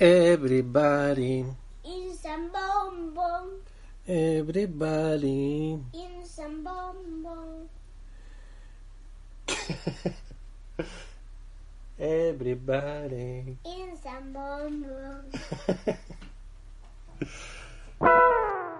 Everybody, 0.00 1.44
in 1.84 2.14
some 2.16 2.48
bonbon, 2.48 3.60
everybody. 4.08 5.78
in 5.92 6.24
some 6.24 6.64
bonbon. 6.64 7.68
Everybody. 12.00 13.58
In 13.66 13.94
some 14.02 14.32
bonbon. 14.32 15.30
Buenos 17.98 18.79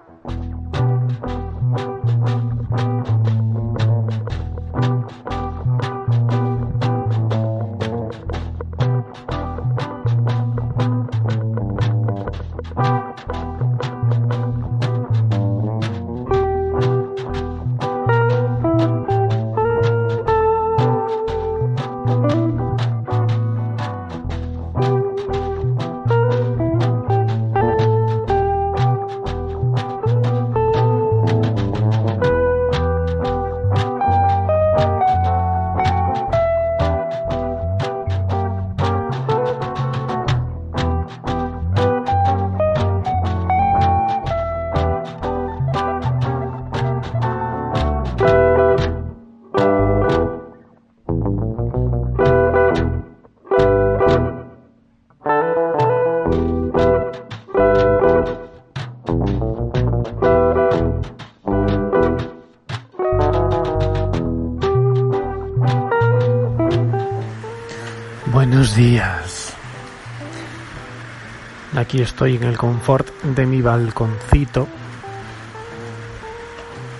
Aquí 71.91 72.01
estoy 72.01 72.37
en 72.37 72.43
el 72.43 72.57
confort 72.57 73.05
de 73.21 73.45
mi 73.45 73.61
balconcito 73.61 74.65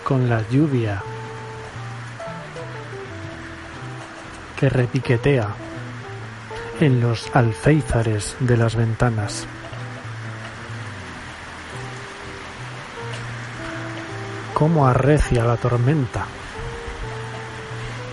con 0.03 0.28
la 0.28 0.45
lluvia 0.50 1.02
que 4.59 4.67
repiquetea 4.67 5.47
en 6.81 7.00
los 7.00 7.34
alféizares 7.34 8.36
de 8.42 8.58
las 8.58 8.75
ventanas. 8.75 9.47
Cómo 14.53 14.88
arrecia 14.88 15.45
la 15.45 15.56
tormenta 15.56 16.25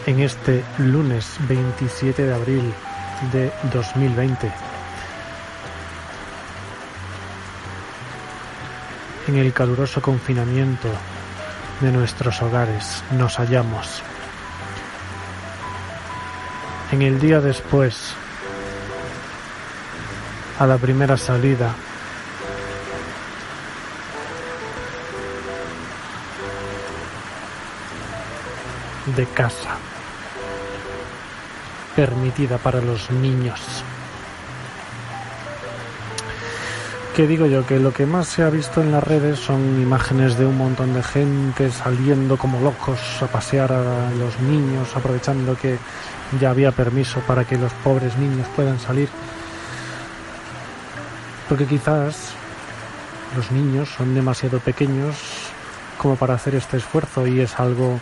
en 0.07 0.21
este 0.21 0.63
lunes 0.79 1.39
27 1.49 2.25
de 2.25 2.35
abril 2.35 2.73
de 3.33 3.51
2020. 3.75 4.68
En 9.29 9.37
el 9.37 9.53
caluroso 9.53 10.01
confinamiento 10.01 10.89
de 11.83 11.93
nuestros 11.93 12.41
hogares 12.41 13.05
nos 13.13 13.37
hallamos. 13.37 14.03
En 16.91 17.03
el 17.03 17.21
día 17.21 17.39
después, 17.39 18.15
a 20.59 20.67
la 20.67 20.79
primera 20.79 21.19
salida, 21.19 21.75
de 29.15 29.27
casa 29.27 29.77
permitida 31.95 32.57
para 32.57 32.81
los 32.81 33.11
niños. 33.11 33.85
¿Qué 37.19 37.27
digo 37.27 37.47
yo? 37.47 37.67
Que 37.67 37.81
lo 37.81 37.93
que 37.93 38.07
más 38.07 38.29
se 38.29 38.45
ha 38.45 38.49
visto 38.49 38.81
en 38.81 38.93
las 38.93 39.03
redes 39.03 39.41
son 39.41 39.83
imágenes 39.83 40.39
de 40.39 40.47
un 40.47 40.57
montón 40.57 40.95
de 40.95 41.03
gente 41.03 41.69
saliendo 41.73 42.39
como 42.39 42.61
locos 42.61 43.01
a 43.21 43.27
pasear 43.27 43.73
a 43.73 44.09
los 44.13 44.39
niños, 44.39 44.95
aprovechando 44.95 45.57
que 45.57 45.79
ya 46.41 46.51
había 46.51 46.71
permiso 46.71 47.19
para 47.27 47.45
que 47.45 47.59
los 47.59 47.73
pobres 47.83 48.17
niños 48.19 48.47
puedan 48.55 48.79
salir. 48.79 49.09
Porque 51.49 51.67
quizás 51.67 52.35
los 53.35 53.51
niños 53.51 53.89
son 53.89 54.15
demasiado 54.15 54.61
pequeños 54.61 55.17
como 56.01 56.15
para 56.15 56.35
hacer 56.35 56.55
este 56.55 56.77
esfuerzo 56.77 57.27
y 57.27 57.41
es 57.41 57.59
algo 57.59 57.99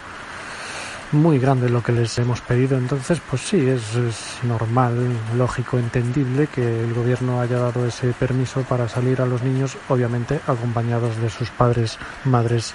muy 1.13 1.39
grande 1.39 1.69
lo 1.69 1.83
que 1.83 1.93
les 1.93 2.19
hemos 2.19 2.41
pedido. 2.41 2.77
Entonces, 2.77 3.21
pues 3.29 3.43
sí, 3.43 3.69
es, 3.69 3.83
normal, 4.43 5.09
lógico, 5.37 5.79
entendible 5.79 6.47
que 6.49 6.85
el 6.85 6.95
gobierno 6.95 7.41
haya 7.41 7.59
dado 7.59 7.87
ese 7.87 8.13
permiso 8.13 8.63
para 8.63 8.89
salir 8.89 9.21
a 9.21 9.27
los 9.27 9.43
niños, 9.43 9.77
obviamente 9.89 10.41
acompañados 10.47 11.17
de 11.19 11.31
sus 11.31 11.51
padres, 11.51 11.99
madres 12.25 12.75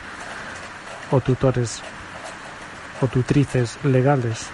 o 1.11 1.19
tutores 1.19 1.81
o 3.01 3.07
tutrices 3.07 3.77
legales. 3.83 4.47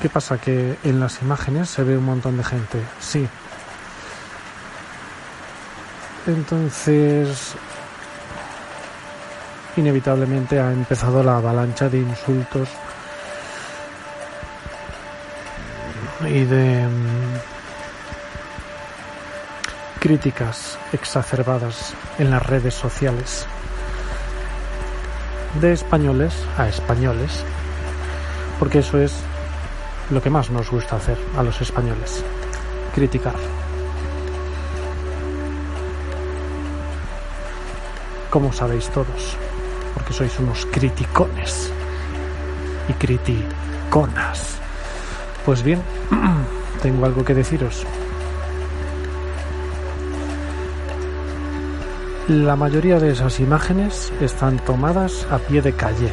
¿Qué 0.00 0.08
pasa? 0.08 0.38
Que 0.38 0.76
en 0.84 1.00
las 1.00 1.22
imágenes 1.22 1.70
se 1.70 1.82
ve 1.82 1.96
un 1.96 2.04
montón 2.04 2.36
de 2.36 2.44
gente, 2.44 2.78
sí. 3.00 3.26
Entonces, 6.26 7.54
inevitablemente 9.76 10.58
ha 10.58 10.72
empezado 10.72 11.22
la 11.22 11.36
avalancha 11.36 11.88
de 11.88 11.98
insultos 11.98 12.68
y 16.26 16.44
de 16.44 16.86
um, 16.86 17.38
críticas 20.00 20.78
exacerbadas 20.92 21.94
en 22.18 22.30
las 22.30 22.44
redes 22.44 22.74
sociales 22.74 23.46
de 25.60 25.72
españoles 25.72 26.34
a 26.56 26.68
españoles 26.68 27.44
porque 28.58 28.78
eso 28.78 28.98
es 28.98 29.12
lo 30.10 30.22
que 30.22 30.30
más 30.30 30.50
nos 30.50 30.70
gusta 30.70 30.96
hacer 30.96 31.18
a 31.36 31.42
los 31.42 31.60
españoles 31.60 32.24
criticar. 32.94 33.34
Como 38.30 38.52
sabéis 38.52 38.88
todos 38.90 39.36
porque 40.06 40.18
sois 40.18 40.38
unos 40.38 40.66
criticones 40.66 41.72
y 42.88 42.92
criticonas. 42.92 44.56
Pues 45.44 45.62
bien, 45.62 45.82
tengo 46.82 47.06
algo 47.06 47.24
que 47.24 47.34
deciros. 47.34 47.84
La 52.28 52.54
mayoría 52.54 53.00
de 53.00 53.10
esas 53.10 53.40
imágenes 53.40 54.12
están 54.20 54.58
tomadas 54.60 55.26
a 55.30 55.38
pie 55.38 55.60
de 55.60 55.72
calle. 55.72 56.10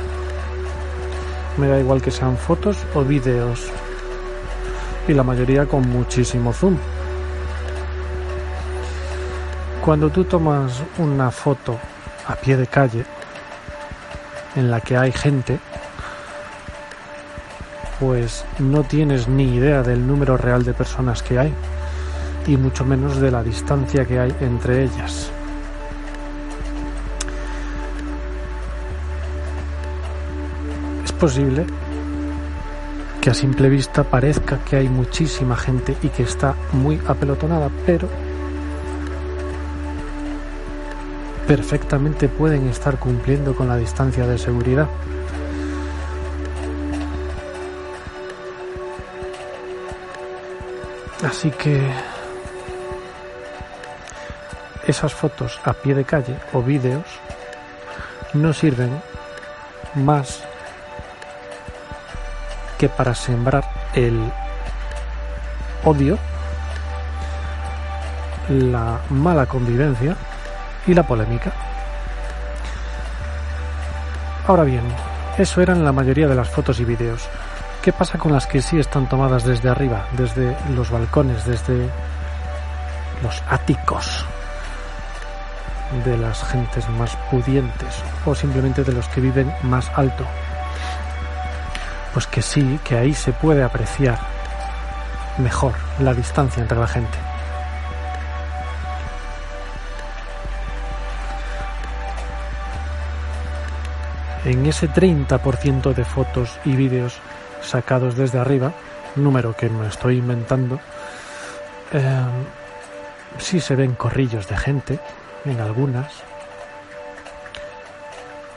Me 1.58 1.68
da 1.68 1.80
igual 1.80 2.02
que 2.02 2.12
sean 2.12 2.38
fotos 2.38 2.78
o 2.96 3.04
vídeos. 3.04 3.72
Y 5.08 5.14
la 5.14 5.24
mayoría 5.24 5.68
con 5.68 5.88
muchísimo 5.88 6.52
zoom. 6.52 6.78
Cuando 9.84 10.10
tú 10.10 10.24
tomas 10.24 10.82
una 10.98 11.30
foto 11.30 11.78
a 12.28 12.36
pie 12.36 12.58
de 12.58 12.68
calle, 12.68 13.06
en 14.56 14.70
la 14.70 14.82
que 14.82 14.98
hay 14.98 15.12
gente, 15.12 15.60
pues 18.00 18.46
no 18.60 18.84
tienes 18.84 19.28
ni 19.28 19.56
idea 19.56 19.84
del 19.84 20.06
número 20.06 20.38
real 20.38 20.64
de 20.64 20.74
personas 20.74 21.24
que 21.24 21.40
hay 21.40 21.54
y 22.48 22.58
mucho 22.58 22.84
menos 22.86 23.20
de 23.20 23.32
la 23.32 23.44
distancia 23.44 24.06
que 24.06 24.20
hay 24.20 24.36
entre 24.42 24.84
ellas. 24.84 25.32
Es 31.06 31.12
posible 31.14 31.66
que 33.22 33.30
a 33.30 33.34
simple 33.34 33.70
vista 33.70 34.04
parezca 34.04 34.60
que 34.66 34.76
hay 34.76 34.90
muchísima 34.90 35.56
gente 35.56 35.96
y 36.04 36.10
que 36.10 36.24
está 36.24 36.56
muy 36.74 37.00
apelotonada, 37.08 37.70
pero 37.86 38.10
perfectamente 41.48 42.30
pueden 42.30 42.68
estar 42.68 42.98
cumpliendo 42.98 43.56
con 43.56 43.68
la 43.68 43.78
distancia 43.78 44.26
de 44.26 44.38
seguridad. 44.38 44.88
Así 51.24 51.52
que 51.52 51.82
esas 54.86 55.14
fotos 55.14 55.60
a 55.64 55.74
pie 55.74 55.96
de 55.96 56.04
calle 56.04 56.38
o 56.52 56.62
vídeos 56.62 57.06
no 58.34 58.54
sirven 58.54 59.02
más 59.96 60.44
que 62.78 62.90
para 62.90 63.16
sembrar 63.16 63.64
el 63.94 64.20
odio, 65.86 66.18
la 68.50 69.00
mala 69.10 69.46
convivencia 69.46 70.18
y 70.88 70.94
la 70.94 71.04
polémica. 71.04 71.52
Ahora 74.48 74.64
bien, 74.64 74.84
eso 75.38 75.62
eran 75.62 75.84
la 75.84 75.92
mayoría 75.92 76.28
de 76.28 76.36
las 76.36 76.50
fotos 76.50 76.80
y 76.80 76.86
vídeos. 76.86 77.28
¿Qué 77.82 77.94
pasa 77.94 78.18
con 78.18 78.32
las 78.32 78.46
que 78.46 78.62
sí 78.62 78.80
están 78.80 79.08
tomadas 79.08 79.44
desde 79.44 79.70
arriba, 79.70 80.06
desde 80.14 80.56
los 80.76 80.90
balcones, 80.90 81.46
desde 81.46 81.90
los 83.22 83.42
áticos 83.50 84.26
de 86.06 86.18
las 86.18 86.44
gentes 86.44 86.90
más 86.90 87.16
pudientes 87.30 88.04
o 88.26 88.34
simplemente 88.34 88.84
de 88.84 88.94
los 88.94 89.08
que 89.10 89.22
viven 89.22 89.54
más 89.64 89.92
alto? 89.96 90.26
Pues 92.14 92.28
que 92.28 92.42
sí, 92.42 92.80
que 92.84 92.98
ahí 92.98 93.14
se 93.14 93.34
puede 93.34 93.64
apreciar 93.64 94.20
mejor 95.38 95.74
la 96.00 96.14
distancia 96.14 96.62
entre 96.62 96.80
la 96.80 96.88
gente. 96.88 97.33
En 104.46 104.66
ese 104.66 104.90
30% 104.90 105.94
de 105.94 106.04
fotos 106.04 106.60
y 106.66 106.76
vídeos 106.76 107.20
sacados 107.62 108.18
desde 108.18 108.40
arriba, 108.40 108.74
número 109.16 109.56
que 109.56 109.70
me 109.70 109.88
estoy 109.88 110.18
inventando, 110.18 110.82
eh, 111.94 112.26
sí 113.38 113.62
se 113.62 113.78
ven 113.78 113.96
corrillos 113.96 114.50
de 114.50 114.58
gente 114.58 115.00
en 115.46 115.62
algunas. 115.62 116.12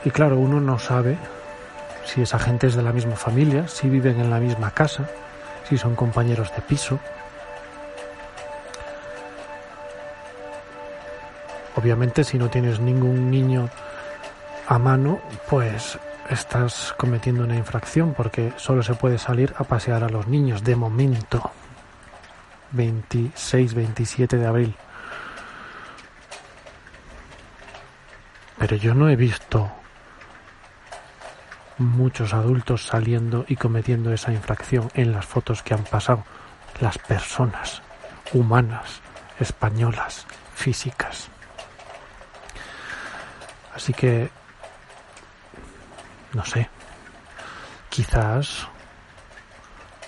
Y 0.03 0.11
claro, 0.11 0.37
uno 0.37 0.59
no 0.59 0.77
sabe 0.77 1.17
si 2.05 2.21
esa 2.21 2.37
gente 2.37 2.67
es 2.67 2.75
de 2.75 2.83
la 2.83 2.91
misma 2.91 3.15
familia, 3.15 3.69
si 3.69 3.87
viven 3.87 4.19
en 4.19 4.29
la 4.29 4.39
misma 4.39 4.71
casa, 4.71 5.07
si 5.69 5.77
son 5.77 5.95
compañeros 5.95 6.53
de 6.53 6.61
piso. 6.63 6.99
Obviamente 11.75 12.25
si 12.25 12.37
no 12.37 12.49
tienes 12.49 12.79
ningún 12.79 13.31
niño 13.31 13.69
a 14.67 14.77
mano, 14.77 15.21
pues 15.49 15.97
estás 16.29 16.93
cometiendo 16.97 17.43
una 17.43 17.55
infracción 17.55 18.13
porque 18.13 18.51
solo 18.57 18.83
se 18.83 18.95
puede 18.95 19.17
salir 19.17 19.53
a 19.57 19.63
pasear 19.63 20.03
a 20.03 20.09
los 20.09 20.27
niños 20.27 20.63
de 20.63 20.75
momento. 20.75 21.51
26-27 22.75 24.37
de 24.37 24.45
abril. 24.45 24.75
Pero 28.57 28.75
yo 28.75 28.93
no 28.93 29.09
he 29.09 29.15
visto 29.15 29.71
muchos 31.77 32.33
adultos 32.33 32.85
saliendo 32.85 33.45
y 33.47 33.55
cometiendo 33.55 34.11
esa 34.11 34.33
infracción 34.33 34.89
en 34.95 35.13
las 35.13 35.25
fotos 35.25 35.63
que 35.63 35.75
han 35.75 35.83
pasado. 35.83 36.25
Las 36.81 36.97
personas 36.97 37.81
humanas, 38.33 38.99
españolas, 39.39 40.25
físicas. 40.55 41.29
Así 43.73 43.93
que, 43.93 44.29
no 46.37 46.45
sé, 46.45 46.69
quizás 47.89 48.67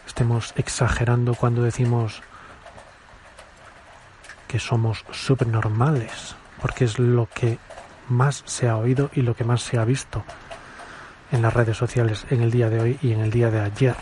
estemos 0.06 0.54
exagerando 0.58 1.34
cuando 1.34 1.64
decimos 1.64 2.22
que 4.48 4.60
somos 4.60 5.04
subnormales, 5.12 6.36
porque 6.62 6.86
es 6.86 7.00
lo 7.00 7.28
que 7.28 7.58
más 8.10 8.44
se 8.46 8.70
ha 8.70 8.78
oído 8.78 9.10
y 9.14 9.24
lo 9.24 9.36
que 9.36 9.44
más 9.44 9.64
se 9.64 9.80
ha 9.80 9.86
visto 9.86 10.24
en 11.31 11.42
las 11.42 11.52
redes 11.52 11.78
sociales 11.78 12.28
en 12.30 12.44
el 12.44 12.52
día 12.52 12.70
de 12.70 12.80
hoy 12.80 13.00
y 13.02 13.12
en 13.12 13.22
el 13.22 13.31
día 13.31 13.50
de 13.50 13.62
ayer. 13.62 13.96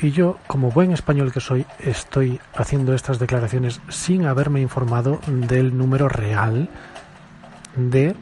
Y 0.00 0.10
yo, 0.10 0.40
como 0.48 0.72
buen 0.72 0.90
español 0.90 1.32
que 1.32 1.40
soy, 1.40 1.66
estoy 1.78 2.40
haciendo 2.56 2.94
estas 2.94 3.20
declaraciones 3.20 3.80
sin 3.88 4.26
haberme 4.26 4.60
informado 4.60 5.20
del 5.28 5.78
número 5.78 6.08
real 6.08 6.68
de 7.76 8.14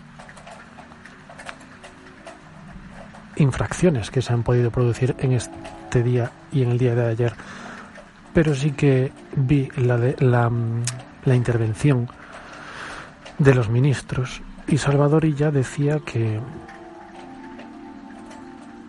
infracciones 3.36 4.10
que 4.10 4.22
se 4.22 4.32
han 4.32 4.42
podido 4.42 4.70
producir 4.70 5.14
en 5.18 5.32
este 5.32 6.02
día 6.02 6.30
y 6.52 6.62
en 6.62 6.70
el 6.70 6.78
día 6.78 6.94
de 6.94 7.06
ayer. 7.06 7.34
Pero 8.32 8.54
sí 8.54 8.72
que 8.72 9.12
vi 9.36 9.68
la, 9.76 10.50
la 11.24 11.34
intervención 11.34 12.08
de 13.38 13.54
los 13.54 13.68
ministros 13.68 14.42
y 14.68 14.78
Salvador 14.78 15.26
ya 15.26 15.50
decía 15.50 16.00
que 16.00 16.40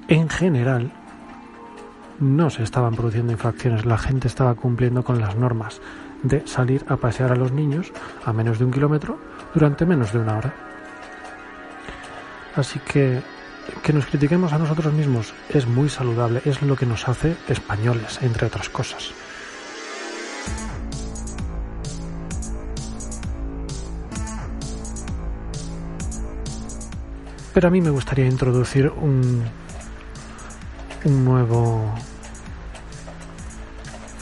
en 0.07 0.30
general 0.30 0.92
no 2.19 2.50
se 2.50 2.63
estaban 2.63 2.95
produciendo 2.95 3.31
infracciones, 3.31 3.86
la 3.86 3.98
gente 3.98 4.27
estaba 4.27 4.56
cumpliendo 4.56 5.04
con 5.04 5.19
las 5.19 5.36
normas 5.36 5.81
de 6.24 6.48
salir 6.48 6.84
a 6.88 6.98
pasear 6.98 7.31
a 7.31 7.36
los 7.36 7.52
niños 7.52 7.92
a 8.25 8.34
menos 8.34 8.58
de 8.58 8.66
un 8.66 8.72
kilómetro 8.72 9.20
durante 9.54 9.86
menos 9.86 10.12
de 10.12 10.20
una 10.20 10.38
hora. 10.38 10.54
Así 12.56 12.80
que 12.80 13.22
que 13.81 13.94
nos 13.94 14.06
critiquemos 14.06 14.54
a 14.54 14.58
nosotros 14.58 14.94
mismos 14.94 15.34
es 15.50 15.68
muy 15.68 15.90
saludable, 15.90 16.42
es 16.46 16.62
lo 16.62 16.75
que 16.75 16.86
nos 16.86 17.08
hace 17.08 17.36
españoles, 17.48 18.20
entre 18.22 18.48
otras 18.48 18.70
cosas. 18.70 19.12
Pero 27.54 27.68
a 27.68 27.72
mí 27.72 27.81
me 27.81 27.92
gustaría 27.92 28.25
introducir 28.25 28.90
un, 28.90 29.44
un 31.06 31.25
nuevo 31.25 31.94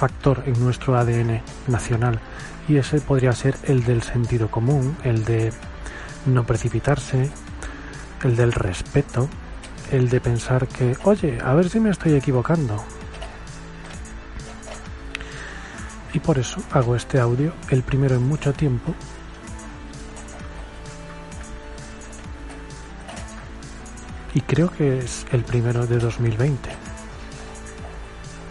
factor 0.01 0.41
en 0.47 0.59
nuestro 0.59 0.97
ADN 0.97 1.43
nacional 1.67 2.19
y 2.67 2.77
ese 2.77 2.99
podría 3.01 3.33
ser 3.33 3.55
el 3.65 3.83
del 3.83 4.01
sentido 4.01 4.49
común, 4.49 4.97
el 5.03 5.23
de 5.25 5.53
no 6.25 6.43
precipitarse, 6.43 7.29
el 8.23 8.35
del 8.35 8.51
respeto, 8.51 9.29
el 9.91 10.09
de 10.09 10.19
pensar 10.19 10.67
que, 10.67 10.97
oye, 11.03 11.37
a 11.39 11.53
ver 11.53 11.69
si 11.69 11.79
me 11.79 11.91
estoy 11.91 12.15
equivocando. 12.15 12.83
Y 16.13 16.19
por 16.19 16.39
eso 16.39 16.59
hago 16.71 16.95
este 16.95 17.19
audio, 17.19 17.53
el 17.69 17.83
primero 17.83 18.15
en 18.15 18.27
mucho 18.27 18.53
tiempo, 18.53 18.95
y 24.33 24.41
creo 24.41 24.71
que 24.71 24.97
es 24.97 25.27
el 25.31 25.43
primero 25.43 25.85
de 25.85 25.99
2020. 25.99 26.71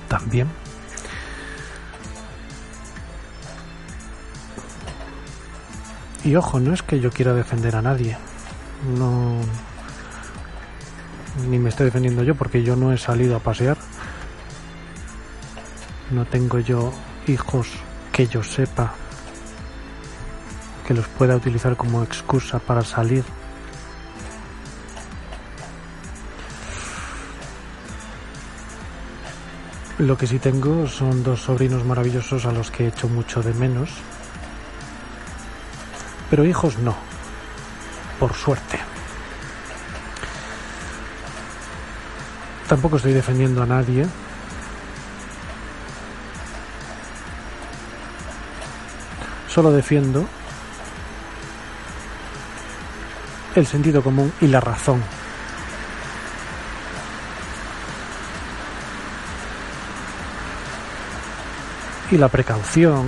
También. 0.06 0.69
Y 6.24 6.36
ojo, 6.36 6.60
no 6.60 6.74
es 6.74 6.82
que 6.82 7.00
yo 7.00 7.10
quiera 7.10 7.32
defender 7.34 7.76
a 7.76 7.82
nadie. 7.82 8.16
No. 8.98 9.36
Ni 11.48 11.58
me 11.58 11.70
estoy 11.70 11.86
defendiendo 11.86 12.22
yo 12.22 12.34
porque 12.34 12.62
yo 12.62 12.76
no 12.76 12.92
he 12.92 12.98
salido 12.98 13.36
a 13.36 13.40
pasear. 13.40 13.78
No 16.10 16.24
tengo 16.26 16.58
yo 16.58 16.92
hijos 17.26 17.68
que 18.12 18.26
yo 18.26 18.42
sepa 18.42 18.94
que 20.86 20.94
los 20.94 21.06
pueda 21.06 21.36
utilizar 21.36 21.76
como 21.76 22.02
excusa 22.02 22.58
para 22.58 22.82
salir 22.82 23.24
Lo 30.00 30.16
que 30.16 30.26
sí 30.26 30.38
tengo 30.38 30.86
son 30.86 31.22
dos 31.22 31.42
sobrinos 31.42 31.84
maravillosos 31.84 32.46
a 32.46 32.52
los 32.52 32.70
que 32.70 32.84
he 32.84 32.88
hecho 32.88 33.06
mucho 33.06 33.42
de 33.42 33.52
menos. 33.52 33.90
Pero 36.30 36.44
hijos 36.44 36.78
no. 36.78 36.94
Por 38.18 38.32
suerte. 38.34 38.78
Tampoco 42.68 42.96
estoy 42.96 43.12
defendiendo 43.12 43.62
a 43.62 43.66
nadie. 43.66 44.06
Solo 49.48 49.72
defiendo 49.72 50.26
el 53.56 53.66
sentido 53.66 54.00
común 54.00 54.32
y 54.40 54.46
la 54.46 54.60
razón 54.60 55.02
y 62.10 62.18
la 62.18 62.28
precaución 62.28 63.06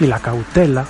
y 0.00 0.06
la 0.06 0.20
cautela. 0.20 0.86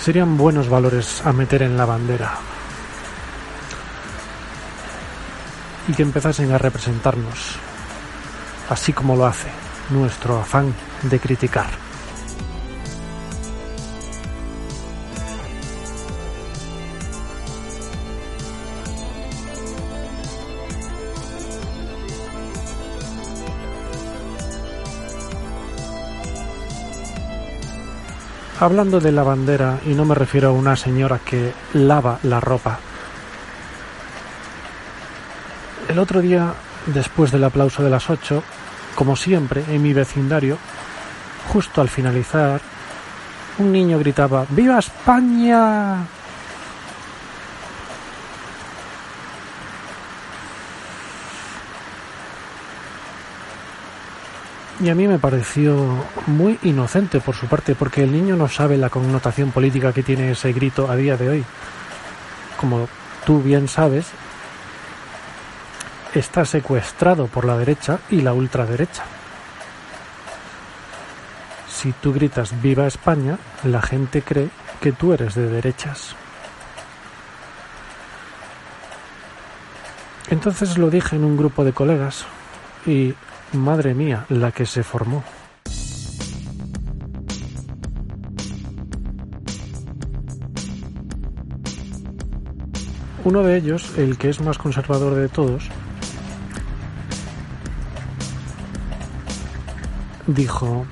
serían 0.00 0.36
buenos 0.36 0.68
valores 0.68 1.22
a 1.24 1.32
meter 1.32 1.62
en 1.62 1.76
la 1.76 1.84
bandera 1.84 2.38
y 5.88 5.92
que 5.92 6.02
empezasen 6.02 6.52
a 6.52 6.58
representarnos, 6.58 7.56
así 8.68 8.92
como 8.92 9.16
lo 9.16 9.26
hace 9.26 9.48
nuestro 9.90 10.38
afán 10.38 10.74
de 11.02 11.18
criticar. 11.18 11.89
Hablando 28.60 29.00
de 29.00 29.10
la 29.10 29.22
bandera, 29.22 29.80
y 29.86 29.94
no 29.94 30.04
me 30.04 30.14
refiero 30.14 30.50
a 30.50 30.52
una 30.52 30.76
señora 30.76 31.18
que 31.18 31.54
lava 31.72 32.18
la 32.24 32.40
ropa. 32.40 32.78
El 35.88 35.98
otro 35.98 36.20
día, 36.20 36.52
después 36.84 37.32
del 37.32 37.44
aplauso 37.44 37.82
de 37.82 37.88
las 37.88 38.10
ocho, 38.10 38.42
como 38.94 39.16
siempre, 39.16 39.64
en 39.66 39.82
mi 39.82 39.94
vecindario, 39.94 40.58
justo 41.50 41.80
al 41.80 41.88
finalizar, 41.88 42.60
un 43.56 43.72
niño 43.72 43.98
gritaba 43.98 44.44
¡Viva 44.50 44.78
España! 44.78 46.04
Y 54.82 54.88
a 54.88 54.94
mí 54.94 55.06
me 55.06 55.18
pareció 55.18 55.76
muy 56.26 56.58
inocente 56.62 57.20
por 57.20 57.34
su 57.34 57.46
parte, 57.46 57.74
porque 57.74 58.02
el 58.02 58.12
niño 58.12 58.34
no 58.36 58.48
sabe 58.48 58.78
la 58.78 58.88
connotación 58.88 59.50
política 59.50 59.92
que 59.92 60.02
tiene 60.02 60.30
ese 60.30 60.54
grito 60.54 60.90
a 60.90 60.96
día 60.96 61.18
de 61.18 61.28
hoy. 61.28 61.44
Como 62.58 62.88
tú 63.26 63.42
bien 63.42 63.68
sabes, 63.68 64.06
está 66.14 66.46
secuestrado 66.46 67.26
por 67.26 67.44
la 67.44 67.58
derecha 67.58 67.98
y 68.08 68.22
la 68.22 68.32
ultraderecha. 68.32 69.04
Si 71.68 71.92
tú 71.92 72.14
gritas 72.14 72.62
Viva 72.62 72.86
España, 72.86 73.38
la 73.64 73.82
gente 73.82 74.22
cree 74.22 74.48
que 74.80 74.92
tú 74.92 75.12
eres 75.12 75.34
de 75.34 75.46
derechas. 75.48 76.16
Entonces 80.30 80.78
lo 80.78 80.88
dije 80.88 81.16
en 81.16 81.24
un 81.24 81.36
grupo 81.36 81.64
de 81.64 81.72
colegas 81.72 82.24
y 82.86 83.14
Madre 83.52 83.94
mía, 83.94 84.26
la 84.28 84.52
que 84.52 84.64
se 84.64 84.84
formó. 84.84 85.24
Uno 93.24 93.42
de 93.42 93.56
ellos, 93.56 93.92
el 93.98 94.16
que 94.16 94.30
es 94.30 94.40
más 94.40 94.56
conservador 94.56 95.14
de 95.16 95.28
todos, 95.28 95.68
dijo, 100.28 100.86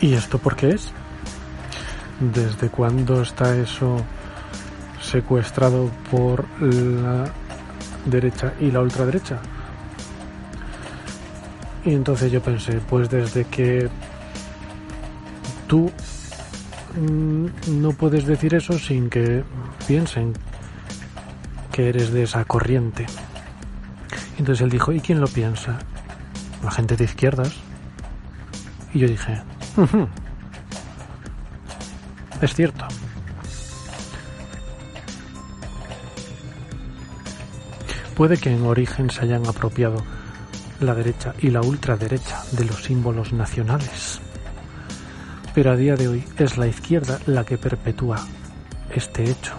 ¿y 0.00 0.12
esto 0.12 0.38
por 0.38 0.54
qué 0.54 0.70
es? 0.72 0.92
¿Desde 2.20 2.68
cuándo 2.68 3.22
está 3.22 3.56
eso 3.56 3.96
secuestrado 5.00 5.90
por 6.10 6.44
la 6.60 7.32
derecha 8.06 8.54
y 8.60 8.70
la 8.70 8.80
ultraderecha. 8.80 9.40
Y 11.84 11.94
entonces 11.94 12.30
yo 12.30 12.40
pensé, 12.40 12.80
pues 12.88 13.10
desde 13.10 13.44
que 13.44 13.88
tú 15.66 15.90
mm, 17.00 17.80
no 17.80 17.92
puedes 17.92 18.26
decir 18.26 18.54
eso 18.54 18.78
sin 18.78 19.10
que 19.10 19.42
piensen 19.86 20.34
que 21.72 21.88
eres 21.88 22.12
de 22.12 22.22
esa 22.22 22.44
corriente. 22.44 23.06
Entonces 24.38 24.62
él 24.62 24.70
dijo, 24.70 24.92
¿y 24.92 25.00
quién 25.00 25.20
lo 25.20 25.26
piensa? 25.26 25.78
La 26.62 26.70
gente 26.70 26.96
de 26.96 27.04
izquierdas. 27.04 27.54
Y 28.94 29.00
yo 29.00 29.08
dije, 29.08 29.40
es 32.42 32.54
cierto. 32.54 32.86
Puede 38.16 38.36
que 38.36 38.52
en 38.52 38.66
origen 38.66 39.10
se 39.10 39.22
hayan 39.22 39.46
apropiado 39.46 39.96
la 40.80 40.94
derecha 40.94 41.34
y 41.40 41.50
la 41.50 41.60
ultraderecha 41.60 42.42
de 42.52 42.64
los 42.64 42.84
símbolos 42.84 43.32
nacionales, 43.32 44.20
pero 45.54 45.72
a 45.72 45.76
día 45.76 45.96
de 45.96 46.08
hoy 46.08 46.24
es 46.36 46.58
la 46.58 46.66
izquierda 46.66 47.18
la 47.26 47.44
que 47.44 47.58
perpetúa 47.58 48.24
este 48.94 49.24
hecho. 49.30 49.54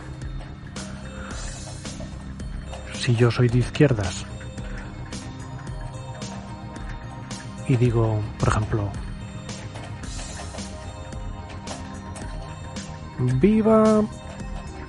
Si 2.94 3.16
yo 3.16 3.32
soy 3.32 3.50
de 3.50 3.60
izquierdas 3.60 4.26
y 7.68 7.76
digo, 7.76 8.22
por 8.40 8.50
ejemplo, 8.50 8.92
¡Viva 13.20 14.02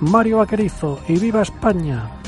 Mario 0.01 0.37
Vaquerizo 0.39 0.99
y 1.07 1.17
viva 1.17 1.41
España! 1.41 2.24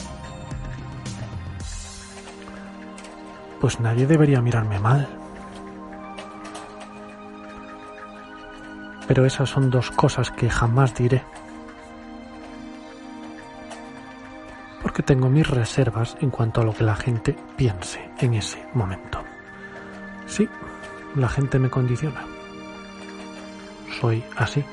Pues 3.59 3.79
nadie 3.79 4.07
debería 4.07 4.41
mirarme 4.41 4.79
mal. 4.79 5.07
Pero 9.07 9.25
esas 9.25 9.49
son 9.49 9.69
dos 9.69 9.89
cosas 9.91 10.31
que 10.31 10.49
jamás 10.49 10.93
diré. 10.93 11.23
Porque 14.81 15.01
tengo 15.01 15.29
mis 15.29 15.47
reservas 15.47 16.17
en 16.21 16.29
cuanto 16.29 16.61
a 16.61 16.63
lo 16.63 16.73
que 16.73 16.83
la 16.83 16.95
gente 16.95 17.35
piense 17.55 18.09
en 18.19 18.33
ese 18.33 18.63
momento. 18.73 19.23
Sí, 20.27 20.47
la 21.15 21.29
gente 21.29 21.57
me 21.57 21.69
condiciona. 21.69 22.25
Soy 23.99 24.23
así, 24.35 24.63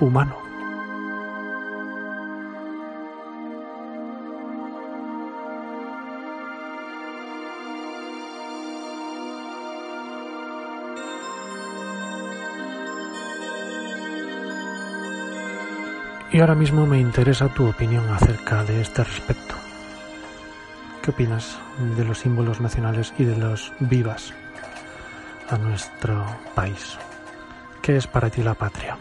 humano. 0.00 0.41
Y 16.32 16.40
ahora 16.40 16.54
mismo 16.54 16.86
me 16.86 16.98
interesa 16.98 17.48
tu 17.48 17.68
opinión 17.68 18.08
acerca 18.08 18.64
de 18.64 18.80
este 18.80 19.04
respecto. 19.04 19.54
¿Qué 21.02 21.10
opinas 21.10 21.58
de 21.94 22.06
los 22.06 22.20
símbolos 22.20 22.58
nacionales 22.58 23.12
y 23.18 23.24
de 23.24 23.36
los 23.36 23.70
vivas 23.80 24.32
a 25.50 25.58
nuestro 25.58 26.24
país? 26.54 26.96
¿Qué 27.82 27.98
es 27.98 28.06
para 28.06 28.30
ti 28.30 28.42
la 28.42 28.54
patria? 28.54 28.96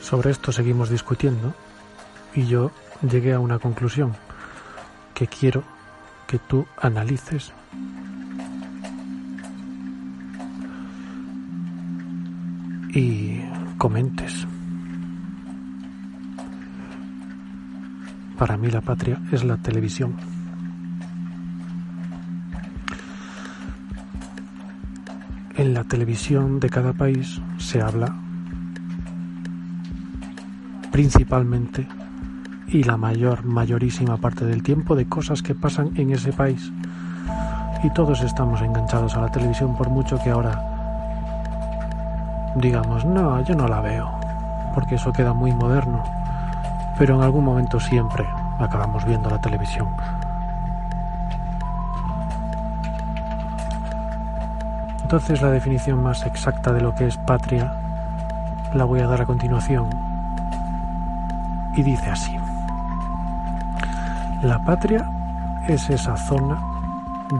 Sobre 0.00 0.30
esto 0.30 0.52
seguimos 0.52 0.88
discutiendo 0.88 1.54
y 2.34 2.46
yo 2.46 2.70
llegué 3.02 3.34
a 3.34 3.40
una 3.40 3.58
conclusión 3.58 4.16
que 5.12 5.26
quiero 5.26 5.64
que 6.26 6.38
tú 6.38 6.66
analices 6.80 7.52
y 12.88 13.39
comentes. 13.80 14.46
Para 18.38 18.58
mí 18.58 18.68
la 18.68 18.82
patria 18.82 19.18
es 19.32 19.42
la 19.42 19.56
televisión. 19.56 20.16
En 25.56 25.72
la 25.72 25.84
televisión 25.84 26.60
de 26.60 26.68
cada 26.68 26.92
país 26.92 27.40
se 27.56 27.80
habla 27.80 28.14
principalmente 30.92 31.88
y 32.68 32.82
la 32.82 32.98
mayor, 32.98 33.46
mayorísima 33.46 34.18
parte 34.18 34.44
del 34.44 34.62
tiempo 34.62 34.94
de 34.94 35.06
cosas 35.06 35.42
que 35.42 35.54
pasan 35.54 35.92
en 35.94 36.10
ese 36.10 36.34
país. 36.34 36.70
Y 37.82 37.88
todos 37.94 38.20
estamos 38.20 38.60
enganchados 38.60 39.14
a 39.14 39.22
la 39.22 39.32
televisión 39.32 39.74
por 39.74 39.88
mucho 39.88 40.18
que 40.22 40.28
ahora 40.28 40.79
digamos, 42.54 43.04
no, 43.04 43.40
yo 43.42 43.54
no 43.54 43.68
la 43.68 43.80
veo, 43.80 44.10
porque 44.74 44.96
eso 44.96 45.12
queda 45.12 45.32
muy 45.32 45.52
moderno, 45.52 46.04
pero 46.98 47.16
en 47.16 47.22
algún 47.22 47.44
momento 47.44 47.80
siempre 47.80 48.26
acabamos 48.58 49.04
viendo 49.04 49.30
la 49.30 49.38
televisión. 49.38 49.88
Entonces 55.02 55.42
la 55.42 55.50
definición 55.50 56.02
más 56.02 56.24
exacta 56.24 56.72
de 56.72 56.80
lo 56.80 56.94
que 56.94 57.06
es 57.06 57.16
patria 57.16 57.72
la 58.74 58.84
voy 58.84 59.00
a 59.00 59.08
dar 59.08 59.20
a 59.20 59.26
continuación. 59.26 59.90
Y 61.74 61.82
dice 61.82 62.10
así. 62.10 62.36
La 64.42 64.60
patria 64.60 65.10
es 65.66 65.90
esa 65.90 66.16
zona 66.16 66.62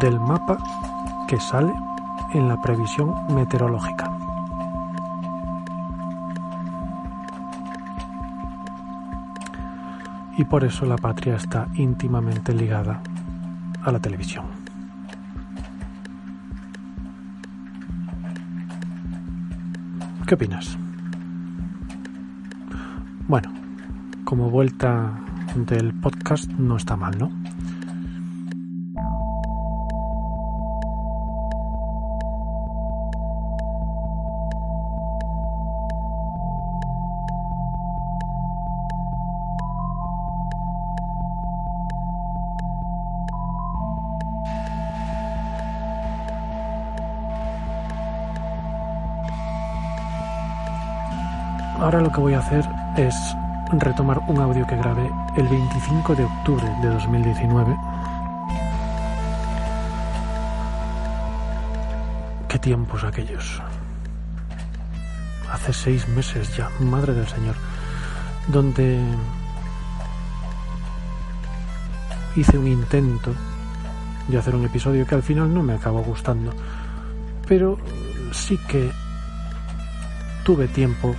del 0.00 0.18
mapa 0.18 0.58
que 1.28 1.38
sale 1.38 1.72
en 2.32 2.48
la 2.48 2.56
previsión 2.56 3.14
meteorológica. 3.28 4.10
Y 10.40 10.44
por 10.46 10.64
eso 10.64 10.86
la 10.86 10.96
patria 10.96 11.36
está 11.36 11.68
íntimamente 11.74 12.54
ligada 12.54 13.02
a 13.82 13.92
la 13.92 13.98
televisión. 13.98 14.46
¿Qué 20.26 20.34
opinas? 20.34 20.78
Bueno, 23.28 23.52
como 24.24 24.48
vuelta 24.48 25.12
del 25.54 25.92
podcast 25.92 26.50
no 26.52 26.78
está 26.78 26.96
mal, 26.96 27.18
¿no? 27.18 27.39
Ahora 51.80 52.02
lo 52.02 52.12
que 52.12 52.20
voy 52.20 52.34
a 52.34 52.40
hacer 52.40 52.62
es 52.98 53.14
retomar 53.72 54.18
un 54.28 54.38
audio 54.38 54.66
que 54.66 54.76
grabé 54.76 55.10
el 55.38 55.48
25 55.48 56.14
de 56.14 56.24
octubre 56.24 56.76
de 56.82 56.88
2019. 56.88 57.74
Qué 62.48 62.58
tiempos 62.58 63.02
aquellos. 63.02 63.62
Hace 65.50 65.72
seis 65.72 66.06
meses 66.08 66.54
ya, 66.54 66.68
madre 66.80 67.14
del 67.14 67.26
Señor, 67.26 67.54
donde 68.48 69.00
hice 72.36 72.58
un 72.58 72.66
intento 72.66 73.32
de 74.28 74.36
hacer 74.36 74.54
un 74.54 74.66
episodio 74.66 75.06
que 75.06 75.14
al 75.14 75.22
final 75.22 75.52
no 75.52 75.62
me 75.62 75.72
acabó 75.72 76.02
gustando, 76.02 76.52
pero 77.48 77.78
sí 78.32 78.58
que 78.68 78.92
tuve 80.44 80.68
tiempo 80.68 81.16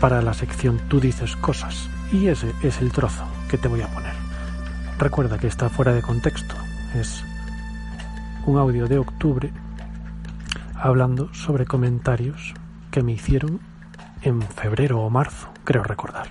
para 0.00 0.22
la 0.22 0.34
sección 0.34 0.78
Tú 0.88 1.00
dices 1.00 1.36
cosas 1.36 1.88
y 2.12 2.28
ese 2.28 2.54
es 2.62 2.80
el 2.80 2.92
trozo 2.92 3.24
que 3.48 3.58
te 3.58 3.68
voy 3.68 3.82
a 3.82 3.88
poner. 3.88 4.14
Recuerda 4.98 5.38
que 5.38 5.46
está 5.46 5.68
fuera 5.68 5.92
de 5.92 6.02
contexto, 6.02 6.54
es 6.94 7.24
un 8.46 8.58
audio 8.58 8.86
de 8.86 8.98
octubre 8.98 9.52
hablando 10.74 11.32
sobre 11.34 11.66
comentarios 11.66 12.54
que 12.90 13.02
me 13.02 13.12
hicieron 13.12 13.60
en 14.22 14.42
febrero 14.42 15.00
o 15.00 15.10
marzo, 15.10 15.48
creo 15.64 15.82
recordar. 15.82 16.28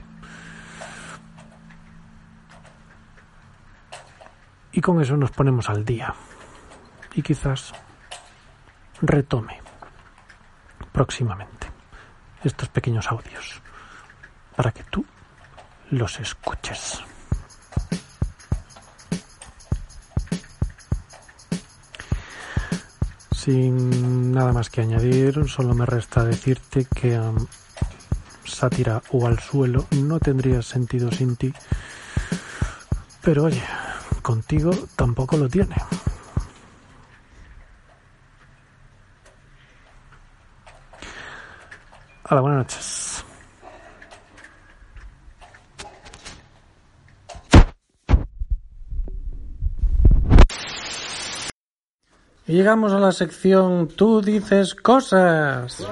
Y 4.72 4.82
con 4.82 5.02
eso 5.02 5.18
nos 5.18 5.32
ponemos 5.32 5.70
al 5.70 5.86
día. 5.86 6.14
Y 7.16 7.24
quizás 7.24 7.74
retome 9.02 9.60
próximamente 10.92 11.57
estos 12.48 12.70
pequeños 12.70 13.12
audios 13.12 13.62
para 14.56 14.72
que 14.72 14.84
tú 14.84 15.06
los 15.92 16.20
escuches. 16.20 17.00
Sin 23.32 24.34
nada 24.34 24.52
más 24.52 24.70
que 24.70 24.82
añadir, 24.82 25.48
solo 25.48 25.74
me 25.74 25.86
resta 25.86 26.26
decirte 26.26 26.86
que 26.86 27.18
um, 27.18 27.48
sátira 28.44 29.02
o 29.12 29.28
al 29.28 29.40
suelo 29.40 29.86
no 29.92 30.20
tendría 30.20 30.62
sentido 30.62 31.12
sin 31.12 31.36
ti. 31.38 31.54
Pero 33.22 33.44
oye, 33.44 33.64
contigo 34.22 34.72
tampoco 34.96 35.38
lo 35.38 35.48
tiene. 35.48 35.76
Hola, 42.30 42.42
buenas 42.42 42.58
noches. 42.60 43.26
Llegamos 52.48 52.92
a 52.92 53.00
la 53.00 53.14
sección 53.14 53.88
Tú 53.88 54.22
dices 54.22 54.76
cosas. 54.76 55.88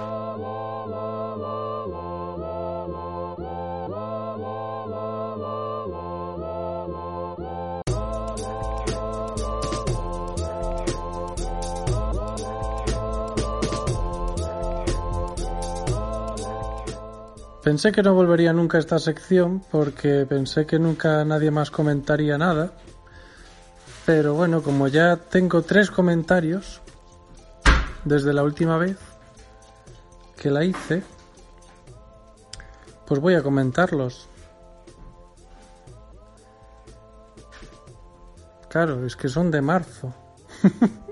Pensé 17.65 17.91
que 17.91 18.03
no 18.03 18.13
volvería 18.13 18.53
nunca 18.53 18.77
a 18.77 18.79
esta 18.79 18.99
sección 18.99 19.59
porque 19.71 20.27
pensé 20.27 20.67
que 20.67 20.77
nunca 20.77 21.25
nadie 21.25 21.49
más 21.49 21.71
comentaría 21.71 22.37
nada. 22.37 22.73
Pero 24.05 24.35
bueno, 24.35 24.61
como 24.61 24.87
ya 24.87 25.15
tengo 25.15 25.63
tres 25.63 25.89
comentarios 25.89 26.83
desde 28.03 28.33
la 28.33 28.43
última 28.43 28.77
vez 28.77 28.99
que 30.39 30.51
la 30.51 30.63
hice, 30.63 31.01
pues 33.07 33.19
voy 33.19 33.33
a 33.33 33.41
comentarlos. 33.41 34.29
Claro, 38.69 39.07
es 39.07 39.15
que 39.15 39.27
son 39.27 39.49
de 39.49 39.63
marzo. 39.63 40.13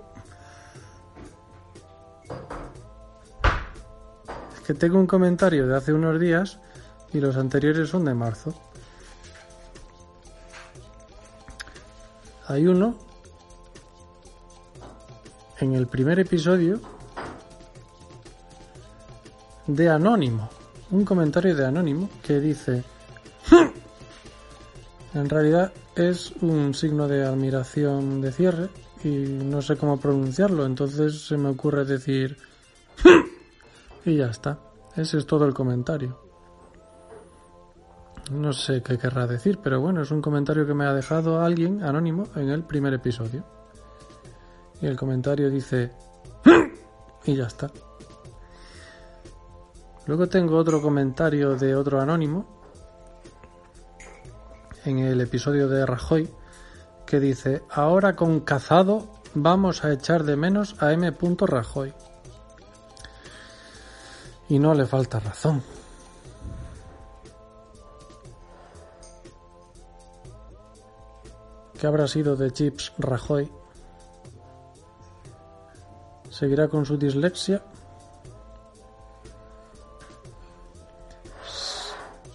que 4.65 4.73
tengo 4.73 4.97
un 4.99 5.07
comentario 5.07 5.67
de 5.67 5.75
hace 5.75 5.93
unos 5.93 6.19
días 6.19 6.59
y 7.13 7.19
los 7.19 7.37
anteriores 7.37 7.89
son 7.89 8.05
de 8.05 8.13
marzo. 8.13 8.53
Hay 12.47 12.67
uno 12.67 12.97
en 15.59 15.73
el 15.73 15.87
primer 15.87 16.19
episodio 16.19 16.81
de 19.67 19.89
Anónimo, 19.89 20.49
un 20.91 21.05
comentario 21.05 21.55
de 21.55 21.65
Anónimo 21.65 22.09
que 22.21 22.39
dice, 22.39 22.83
en 25.13 25.29
realidad 25.29 25.71
es 25.95 26.31
un 26.41 26.73
signo 26.73 27.07
de 27.07 27.25
admiración 27.25 28.19
de 28.19 28.31
cierre 28.31 28.69
y 29.03 29.09
no 29.09 29.61
sé 29.61 29.77
cómo 29.77 29.99
pronunciarlo, 29.99 30.65
entonces 30.65 31.25
se 31.25 31.37
me 31.37 31.49
ocurre 31.49 31.85
decir 31.85 32.37
y 34.05 34.17
ya 34.17 34.27
está. 34.27 34.59
Ese 34.95 35.17
es 35.17 35.25
todo 35.25 35.45
el 35.45 35.53
comentario. 35.53 36.19
No 38.31 38.53
sé 38.53 38.81
qué 38.81 38.97
querrá 38.97 39.27
decir, 39.27 39.59
pero 39.61 39.81
bueno, 39.81 40.01
es 40.01 40.11
un 40.11 40.21
comentario 40.21 40.65
que 40.65 40.73
me 40.73 40.85
ha 40.85 40.93
dejado 40.93 41.41
alguien 41.41 41.83
anónimo 41.83 42.23
en 42.35 42.49
el 42.49 42.63
primer 42.63 42.93
episodio. 42.93 43.43
Y 44.81 44.87
el 44.87 44.95
comentario 44.95 45.49
dice... 45.49 45.91
y 47.25 47.35
ya 47.35 47.45
está. 47.45 47.69
Luego 50.05 50.27
tengo 50.27 50.57
otro 50.57 50.81
comentario 50.81 51.55
de 51.55 51.75
otro 51.75 52.01
anónimo 52.01 52.61
en 54.85 54.99
el 54.99 55.21
episodio 55.21 55.69
de 55.69 55.85
Rajoy 55.85 56.29
que 57.05 57.19
dice, 57.19 57.63
ahora 57.69 58.15
con 58.15 58.41
cazado 58.41 59.07
vamos 59.33 59.85
a 59.85 59.93
echar 59.93 60.23
de 60.23 60.35
menos 60.35 60.81
a 60.81 60.91
M. 60.93 61.13
Rajoy. 61.39 61.93
Y 64.49 64.59
no 64.59 64.73
le 64.73 64.85
falta 64.85 65.19
razón. 65.19 65.63
¿Qué 71.83 71.87
habrá 71.87 72.07
sido 72.07 72.35
de 72.35 72.51
Chips 72.51 72.93
Rajoy? 72.97 73.51
¿Seguirá 76.29 76.67
con 76.67 76.85
su 76.85 76.97
dislexia? 76.97 77.61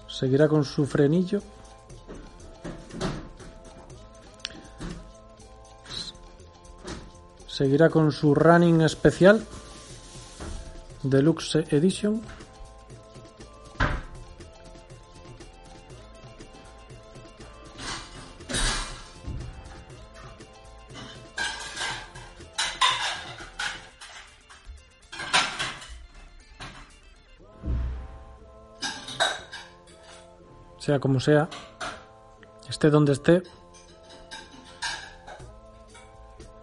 ¿Seguirá 0.07 0.49
con 0.49 0.65
su 0.65 0.85
frenillo? 0.85 1.41
¿Seguirá 7.47 7.89
con 7.89 8.13
su 8.13 8.35
running 8.35 8.83
especial? 8.83 9.47
Deluxe 11.03 11.65
Edition. 11.71 12.21
Sea 30.79 30.99
como 31.01 31.21
sea, 31.21 31.49
esté 32.67 32.89
donde 32.89 33.13
esté, 33.13 33.43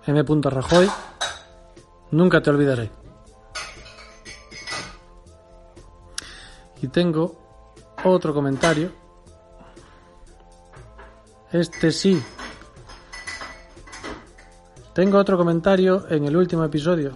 M. 0.08 0.24
Rajoy, 0.44 0.90
nunca 2.12 2.42
te 2.42 2.50
olvidaré. 2.50 3.05
Tengo 6.96 7.36
otro 8.06 8.34
comentario. 8.34 8.90
Este 11.52 11.92
sí. 11.92 12.24
Tengo 14.94 15.18
otro 15.18 15.36
comentario 15.36 16.06
en 16.10 16.24
el 16.24 16.38
último 16.38 16.64
episodio. 16.64 17.12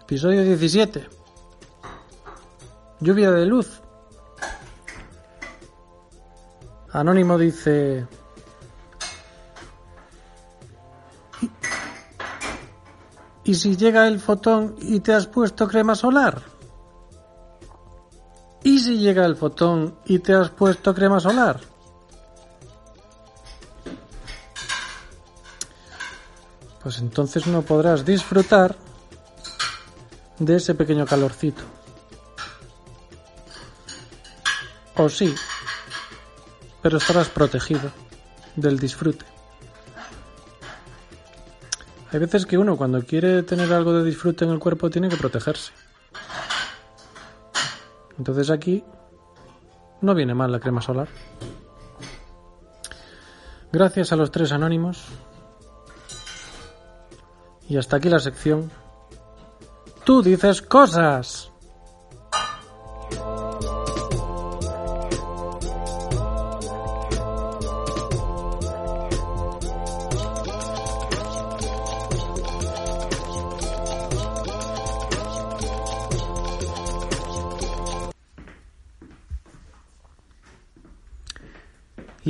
Episodio 0.00 0.42
17. 0.42 1.06
Lluvia 3.00 3.30
de 3.30 3.44
luz. 3.44 3.82
Anónimo 6.92 7.36
dice... 7.36 8.06
¿Y 13.44 13.54
si 13.54 13.76
llega 13.76 14.08
el 14.08 14.18
fotón 14.18 14.76
y 14.80 15.00
te 15.00 15.12
has 15.12 15.26
puesto 15.26 15.68
crema 15.68 15.94
solar? 15.94 16.59
¿Y 18.62 18.78
si 18.78 18.98
llega 18.98 19.24
el 19.24 19.36
fotón 19.36 19.96
y 20.04 20.18
te 20.18 20.34
has 20.34 20.50
puesto 20.50 20.94
crema 20.94 21.18
solar? 21.18 21.60
Pues 26.82 26.98
entonces 26.98 27.46
no 27.46 27.62
podrás 27.62 28.04
disfrutar 28.04 28.76
de 30.38 30.56
ese 30.56 30.74
pequeño 30.74 31.06
calorcito. 31.06 31.62
O 34.96 35.08
sí, 35.08 35.34
pero 36.82 36.98
estarás 36.98 37.28
protegido 37.28 37.90
del 38.56 38.78
disfrute. 38.78 39.24
Hay 42.12 42.18
veces 42.18 42.44
que 42.44 42.58
uno 42.58 42.76
cuando 42.76 43.02
quiere 43.04 43.42
tener 43.42 43.72
algo 43.72 43.92
de 43.92 44.04
disfrute 44.04 44.44
en 44.44 44.50
el 44.50 44.58
cuerpo 44.58 44.90
tiene 44.90 45.08
que 45.08 45.16
protegerse. 45.16 45.72
Entonces 48.20 48.50
aquí 48.50 48.84
no 50.02 50.14
viene 50.14 50.34
mal 50.34 50.52
la 50.52 50.60
crema 50.60 50.82
solar. 50.82 51.08
Gracias 53.72 54.12
a 54.12 54.16
los 54.16 54.30
tres 54.30 54.52
anónimos. 54.52 55.06
Y 57.66 57.78
hasta 57.78 57.96
aquí 57.96 58.10
la 58.10 58.18
sección. 58.18 58.70
Tú 60.04 60.22
dices 60.22 60.60
cosas. 60.60 61.49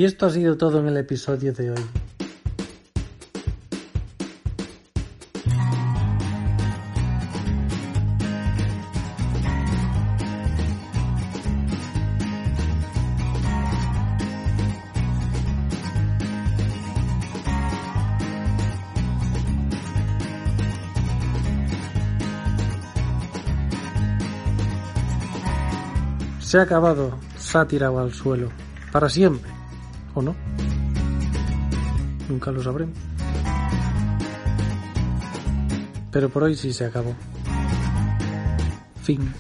Y 0.00 0.06
esto 0.06 0.24
ha 0.24 0.30
sido 0.30 0.56
todo 0.56 0.80
en 0.80 0.86
el 0.88 0.96
episodio 0.96 1.52
de 1.52 1.72
hoy. 1.72 1.76
Se 26.38 26.58
ha 26.58 26.62
acabado, 26.62 27.18
se 27.36 27.58
ha 27.58 27.66
tirado 27.66 27.98
al 27.98 28.14
suelo, 28.14 28.48
para 28.92 29.10
siempre, 29.10 29.60
¿o 30.14 30.23
no? 30.23 30.35
Nunca 32.29 32.51
lo 32.51 32.62
sabremos. 32.62 32.96
Pero 36.11 36.29
por 36.29 36.44
hoy 36.44 36.57
sí 36.57 36.73
se 36.73 36.85
acabó. 36.85 37.14
Fin. 39.03 39.33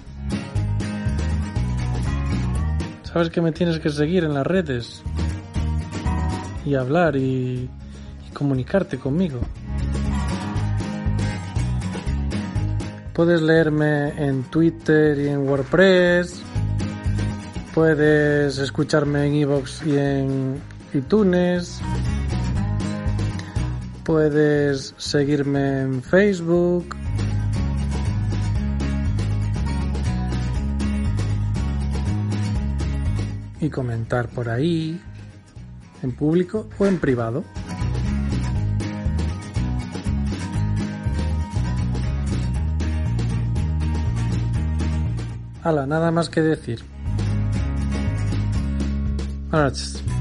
Sabes 3.02 3.30
que 3.30 3.40
me 3.40 3.52
tienes 3.52 3.78
que 3.80 3.90
seguir 3.90 4.24
en 4.24 4.34
las 4.34 4.46
redes 4.46 5.02
y 6.64 6.74
hablar 6.74 7.16
y, 7.16 7.68
y 8.28 8.30
comunicarte 8.32 8.98
conmigo. 8.98 9.40
Puedes 13.12 13.42
leerme 13.42 14.10
en 14.24 14.44
Twitter 14.44 15.18
y 15.18 15.28
en 15.28 15.46
WordPress. 15.46 16.42
Puedes 17.80 18.58
escucharme 18.58 19.26
en 19.26 19.34
iVoox 19.36 19.86
y 19.86 19.96
en 19.96 20.60
iTunes. 20.92 21.80
Puedes 24.04 24.92
seguirme 24.98 25.80
en 25.80 26.02
Facebook. 26.02 26.94
Y 33.62 33.70
comentar 33.70 34.28
por 34.28 34.50
ahí, 34.50 35.00
en 36.02 36.12
público 36.12 36.68
o 36.78 36.84
en 36.84 36.98
privado. 36.98 37.44
Hala, 45.62 45.86
nada 45.86 46.10
más 46.10 46.28
que 46.28 46.42
decir. 46.42 46.84
Buenas 49.50 49.72
noches. 49.72 50.19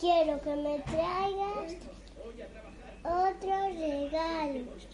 Quiero 0.00 0.40
que 0.40 0.56
me 0.56 0.78
traigas 0.80 1.76
otros 3.02 3.78
regalos. 3.78 4.88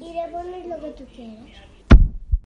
Y 0.00 0.12
le 0.12 0.28
pones 0.28 0.66
lo 0.66 0.80
que 0.80 0.90
tú 0.90 1.04
quieras. 1.06 1.65